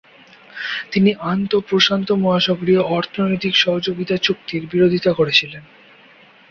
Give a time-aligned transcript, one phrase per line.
[0.91, 5.63] তিনি আন্তঃ-প্রশান্ত মহাসাগরীয় অর্থনৈতিক সহযোগিতা চুক্তির বিরোধিতা করেছিলেন।